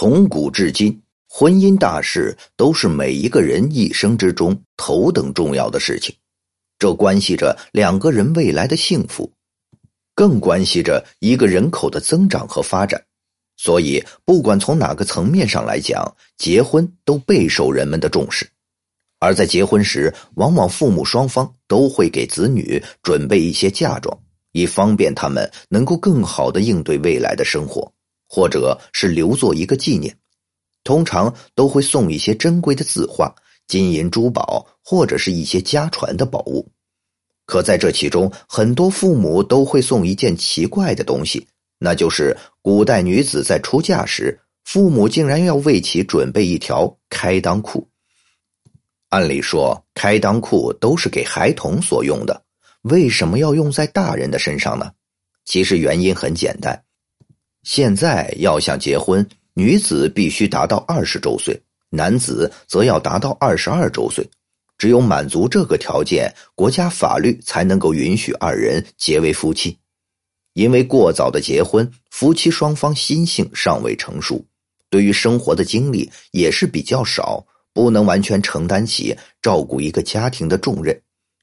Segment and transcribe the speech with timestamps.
[0.00, 6.16] 从古至今，婚姻大事都是每一个人一生之中头等重要的事情，
[6.78, 9.30] 这关系着两个人未来的幸福，
[10.14, 13.04] 更关系着一个人口的增长和发展。
[13.58, 18.48] 所以，不管从哪个层面上来讲，结婚都备受人们的重视。
[19.18, 24.18] 而在结婚时，往往父母双方都会给子女准备一些嫁妆，
[24.52, 27.92] 以方便他们能够更好的应对未来的生活，
[28.30, 30.16] 或者是留作一个纪念。
[30.84, 33.34] 通常都会送一些珍贵的字画、
[33.66, 36.70] 金银珠宝，或者是一些家传的宝物。
[37.44, 41.48] 可在这其中，很多父母都会送一件奇怪的东西。
[41.78, 47.88] 那就是古代女子在出嫁时，父母竟然要为其准备一条开裆裤。
[49.08, 52.42] 按理说，开裆裤都是给孩童所用的，
[52.82, 54.92] 为什么要用在大人的身上呢？
[55.44, 56.84] 其实原因很简单，
[57.62, 61.60] 现在要想结婚，女子必须达到二十周岁，
[61.90, 64.28] 男子则要达到二十二周岁。
[64.78, 69.76] 只有满足这个条件，国家法律才能够允许二人结为夫妻。
[70.54, 74.42] 因为过早的结婚，夫妻双方心性尚未成熟，
[74.88, 77.44] 对于生活的经历也是比较少，
[77.74, 80.98] 不能完全承担起照顾一个家庭的重任，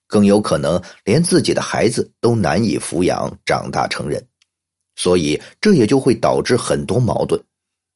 [0.08, 4.28] 更有可能连自己的孩子都难以抚养长大成人，
[4.98, 7.42] 所以这也就会导致很多矛盾，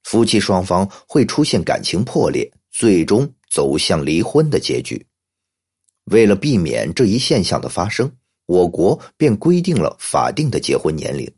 [0.03, 5.05] 夫妻双方会出现感情破裂，最终走向离婚的结局。
[6.05, 8.09] 为了避免这一现象的发生。
[8.47, 11.31] 我国便规定了法定的结婚年龄。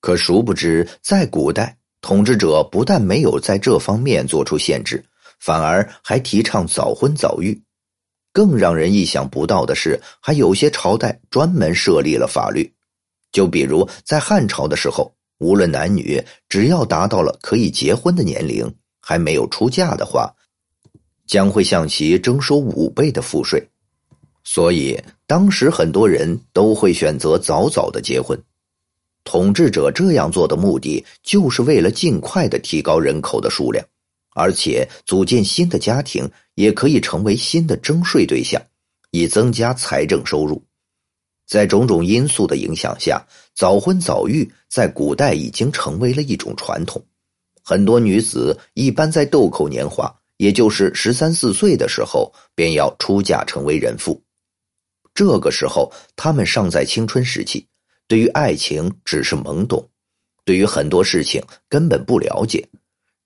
[0.00, 5.04] 可殊不知，在古代，统治者不但没有在这方面做出限制，
[5.40, 7.60] 反而还提倡早婚早育。
[8.32, 12.72] 更让人意想不到的是，还有些朝代专门设立了法律。
[13.32, 20.34] 就比如在汉朝的时候，无论男女，只要达到了可以结婚的年龄，还没有出嫁的话，
[21.26, 23.66] 将会向其征收五倍的赋税。
[24.42, 28.38] 所以，当时很多人都会选择早早的结婚。
[29.22, 33.84] 统治者这样做的目的，就是为了尽快的提高人口的数量，
[34.34, 38.60] 而且组建新的家庭也可以成为新的征税对象，
[39.10, 40.60] 以增加财政收入。
[41.50, 43.20] 在种种因素的影响下，
[43.56, 47.04] 早婚早育在古代已经成为了一种传统。
[47.64, 54.22] 很多女子一般在豆蔻年华，也就是十三四岁的时候，便要出嫁成为人妇。
[55.12, 57.66] 这个时候，他们尚在青春时期，
[58.06, 59.84] 对于爱情只是懵懂，
[60.44, 62.64] 对于很多事情根本不了解，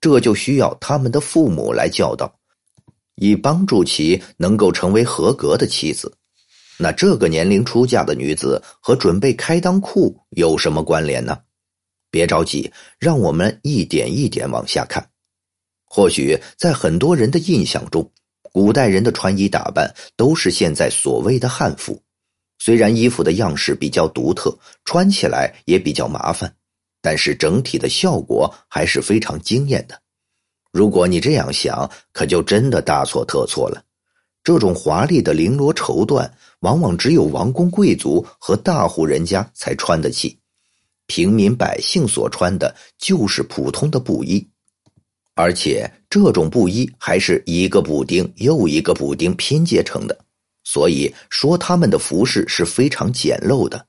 [0.01, 2.33] 这就需要他们的父母来教导，
[3.17, 6.11] 以帮助其能够成为合格的妻子。
[6.77, 11.39] 那这个年龄出嫁的女子和准备开裆裤有什么关联呢？
[12.11, 15.09] 别着急，让我们一点一点往下看。
[15.85, 18.11] 或许在很多人的印象中。
[18.51, 22.01] 古代人的穿衣打扮都是现在所谓的汉服，
[22.57, 26.55] 虽然衣服的样式比较独特，穿起来也比较麻烦，
[27.01, 30.01] 但是整体的效果还是非常惊艳的。
[30.71, 33.83] 如果你这样想，可就真的大错特错了。
[34.45, 36.29] 这种华丽的绫罗绸缎，
[36.59, 40.37] 往往只有王公贵族和大户人家才穿得起，
[41.07, 44.47] 平民百姓所穿的就是普通的布衣。
[45.33, 50.15] 而且这种布衣还是一个补丁又一个补丁拼接成的，
[50.63, 53.87] 所以说他们的服饰是非常简陋的。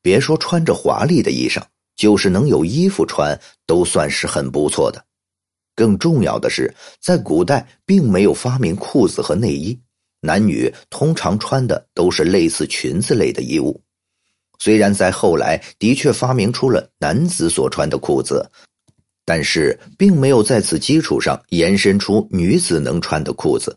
[0.00, 1.60] 别说穿着华丽的衣裳，
[1.96, 5.04] 就是能有衣服穿，都算是很不错的。
[5.76, 9.78] 更重要的是，在古代并没有发明裤子和内衣，
[10.20, 13.80] 男女通常穿的都是类似裙子类的衣物。
[14.58, 18.50] 虽然在后来的确发明出了男子所穿的裤子。
[19.28, 23.76] 但是，并没有在此基础上延伸出女子能穿的裤子，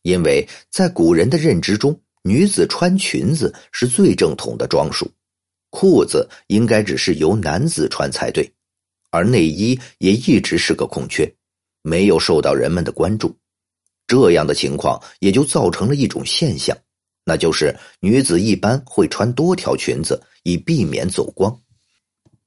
[0.00, 5.06] 因为在古人的认知中，女子穿裙子是最正统的装束，
[5.68, 8.50] 裤子应该只是由男子穿才对，
[9.10, 11.30] 而内衣也一直是个空缺，
[11.86, 13.32] 没有受到人们的关注。
[14.08, 16.76] 这样的情况也就造成了一种现象，
[17.24, 21.56] 那就是女子一般会穿多条裙子，以避免走光。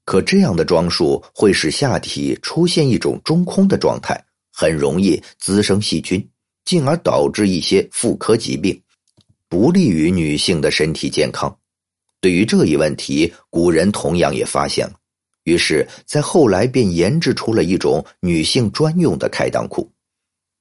[0.04, 4.22] 可这样的装束会使下体出现一种中空的状态，
[4.52, 6.30] 很容易滋生细菌，
[6.66, 8.82] 进而导致一些妇科疾病，
[9.48, 11.56] 不利于女性的身体健康。
[12.22, 14.94] 对于这一问题，古人同样也发现了，
[15.44, 19.90] 于是，在后来便研制出了一种女性专用的开裆裤。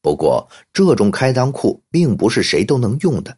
[0.00, 3.36] 不过，这种开裆裤并不是谁都能用的，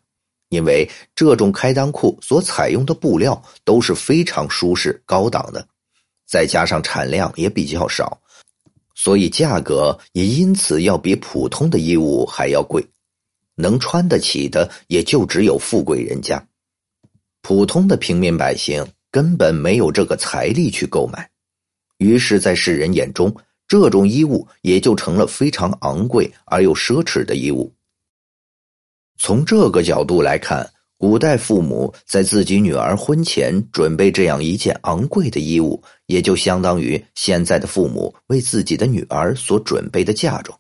[0.51, 5.67] 因为这种开裆裤所采用的布料都是非常舒适高档的。
[6.27, 8.21] 再加上产量也比较少，
[8.95, 12.87] 所以价格也因此要比普通的衣物还要贵。
[13.57, 16.47] 能穿得起的也就只有富贵人家，
[17.43, 21.29] 普通的平民百姓根本没有这个财力去购买。
[21.99, 23.35] 于是，在世人眼中，
[23.69, 27.73] 这种衣物也就成了非常昂贵而又奢侈的衣物。
[29.19, 30.67] 从这个角度来看，
[30.97, 40.59] 古代父母在自己女儿婚前准备这样一件昂贵的衣物，也就相当于现在的父母为自己的女儿所准备的嫁妆。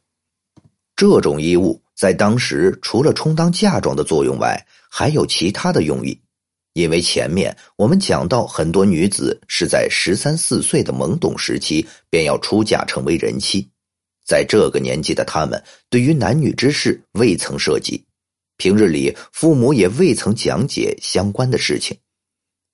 [0.94, 6.20] 这种衣物在当时除了充当嫁妆的作用外，还有其他的用意。
[6.72, 13.68] 因为前面我们讲到，很多女子是在十三四岁的懵懂时期便要出嫁成为人妻，
[14.24, 18.04] 在这个年纪的她们，对于男女之事未曾涉及，
[18.56, 21.96] 平日里父母也未曾讲解相关的事情，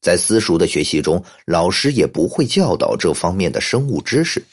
[0.02, 4.44] 在私塾的学习中，老师也不会教导这方面的生物知识。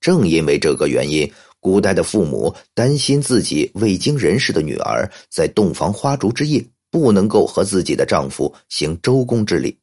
[0.00, 6.64] 正因为这个原因，古代的父母担心自己未经人事的女儿在洞房花烛之夜。
[6.92, 9.74] 不能够和自己的丈夫行周公之礼，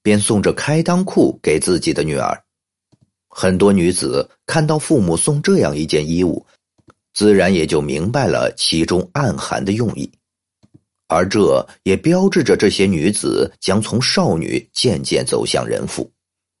[0.00, 2.40] 便送着开裆裤给自己的女儿。
[3.28, 6.46] 很多女子看到父母送这样一件衣物，
[7.14, 10.08] 自然也就明白了其中暗含的用意，
[11.08, 16.08] 而这也标志着这些女子将从少女渐渐走向人妇，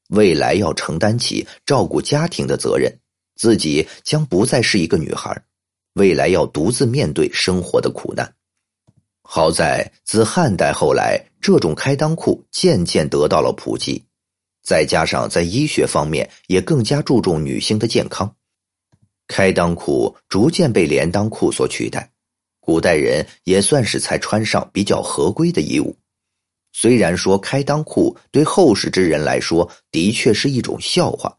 [0.08, 2.92] 未来要承担起照顾家庭的责任，
[3.36, 5.40] 自己将不再是一个女孩，
[5.94, 8.34] 未来要独自面对生活的苦难。
[9.30, 14.02] 好在自汉代后来，这种开裆裤渐渐得到了普及，
[14.64, 18.34] 再加上在医学方面也更加注重女性的健康，
[19.26, 22.10] 开裆裤逐渐被连裆裤所取代。
[22.58, 25.94] 古代人也算是才穿上比较合规的衣物。
[26.72, 31.36] 虽然说开裆裤对后世之人来说的确是一种笑话，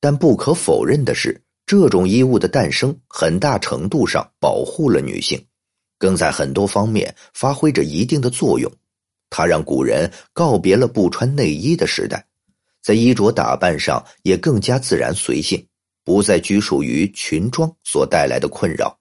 [0.00, 5.42] 但不可否认的是，这种衣物的诞生很大程度上保护了女性。
[6.00, 8.72] 更在很多方面发挥着一定的作用，
[9.28, 12.24] 它让古人告别了不穿内衣的时代，
[12.82, 15.62] 在衣着打扮上也更加自然随性，
[16.02, 18.98] 不再拘束于裙装所带来的困扰。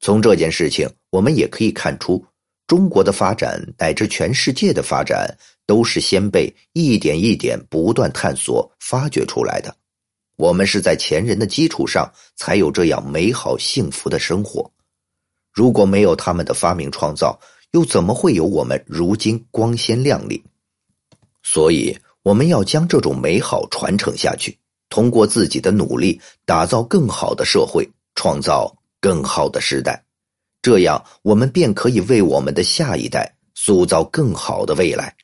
[0.00, 2.26] 从这件事情，我们也可以看出，
[2.66, 5.32] 中国的发展乃至全世界的发展，
[5.64, 9.72] 都是先辈一点一点不断探索发掘出来的。
[10.36, 14.68] 我们是在前人的基础上，才有这样美好幸福的生活。
[15.54, 17.38] 如果没有他们的发明创造，
[17.70, 20.42] 又怎么会有我们如今光鲜亮丽？
[21.44, 24.58] 所以，我们要将这种美好传承下去，
[24.88, 30.04] 通过自己的努力，打造更好的社会，创造更好的时代。
[30.60, 35.14] 这样，我们便可以为我们的下一代塑造更好的未来。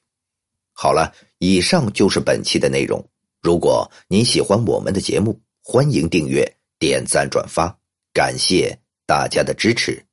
[0.73, 3.05] 好了，以上就是本期的内容。
[3.43, 6.47] 如果您喜欢我们的节目，欢迎订阅、
[6.79, 7.75] 点赞、转发，
[8.13, 10.10] 感谢大家的支持。